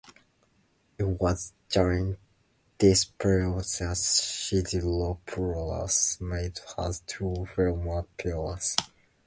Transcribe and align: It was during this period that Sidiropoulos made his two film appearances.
It 0.97 1.03
was 1.03 1.53
during 1.69 2.17
this 2.79 3.05
period 3.05 3.55
that 3.59 3.65
Sidiropoulos 3.97 6.19
made 6.19 6.59
his 6.79 7.01
two 7.01 7.47
film 7.55 7.87
appearances. 7.87 8.75